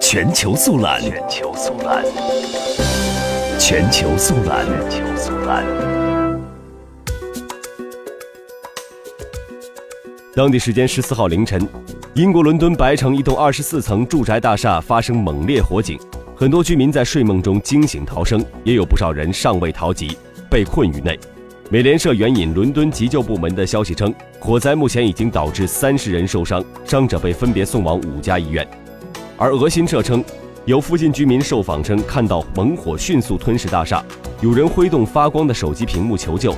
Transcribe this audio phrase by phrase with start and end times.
[0.00, 2.04] 全球速览，全球速览，
[3.58, 5.64] 全球速览，全球速览。
[10.34, 11.66] 当地时间十四号凌晨，
[12.14, 15.98] 英国伦敦白城一栋二十四层住宅大厦发生猛烈火警，
[16.34, 20.16] 很多居民在睡梦中惊醒逃生，也有不少人尚未逃急，
[20.50, 21.18] 被困于内。
[21.70, 28.66] 美联社援引伦敦急救部门的消息称，火灾目前已经导致三十人受伤，伤者被分别送往五家医院。
[29.42, 30.24] 而俄新社称，
[30.66, 34.00] 有附近居民受访称看到猛火迅速吞噬大厦，
[34.40, 36.54] 有人挥动发光的手机屏幕求救，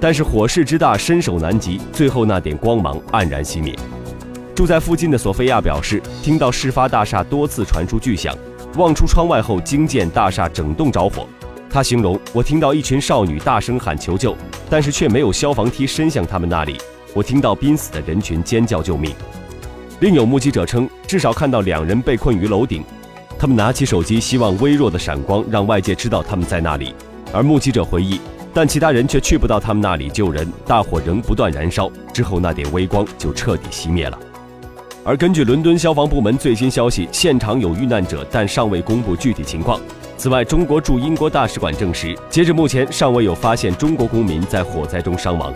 [0.00, 3.76] 但是火势之大，伸手难及，最后那点光芒黯然熄灭。
[4.54, 8.34] 住在附近的索菲亚表示，听到事发大厦多次传出巨响，
[8.76, 11.28] 望出窗外后惊见大厦整栋着火。
[11.68, 14.34] 他形容：“我听到一群少女大声喊求救，
[14.70, 16.78] 但是却没有消防梯伸向他们那里。
[17.12, 19.14] 我听到濒死的人群尖叫救命。”
[20.00, 22.84] 另有目击者称，至少看到两人被困于楼顶，
[23.38, 26.94] 他们拿起手机，希望微弱的闪光让外界知道他们在那里。
[27.32, 28.20] 而目击者回忆，
[28.52, 34.18] 但其他人却去不到他们那里救人，大火仍不断燃烧，之后那点微光就彻底熄灭了。
[35.02, 39.80] 而根据伦敦消防部门最新消息，现场有遇难者，但尚未公布具体情况。
[40.18, 45.54] 此外，中国驻英国大使馆证实，截至目前尚未有发现中国公民在火灾中伤亡。